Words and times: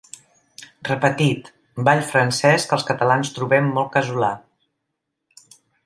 Repetit, 0.87 1.51
ball 1.89 2.01
francès 2.13 2.65
que 2.71 2.75
els 2.79 2.87
catalans 2.91 3.33
trobem 3.39 3.71
molt 3.79 3.93
casolà. 3.99 4.33